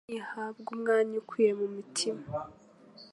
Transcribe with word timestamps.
Imana 0.07 0.13
nihabwa 0.15 0.69
umwanya 0.75 1.11
uyikwiye 1.13 1.51
mu 1.59 1.67
mutima, 1.75 2.23